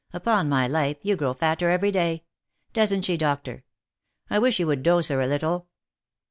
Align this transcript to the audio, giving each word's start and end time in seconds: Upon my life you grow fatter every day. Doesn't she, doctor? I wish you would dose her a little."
Upon 0.13 0.49
my 0.49 0.67
life 0.67 0.97
you 1.03 1.15
grow 1.15 1.35
fatter 1.35 1.69
every 1.69 1.91
day. 1.91 2.23
Doesn't 2.73 3.03
she, 3.03 3.17
doctor? 3.17 3.65
I 4.31 4.39
wish 4.39 4.57
you 4.59 4.65
would 4.65 4.81
dose 4.81 5.09
her 5.09 5.21
a 5.21 5.27
little." 5.27 5.67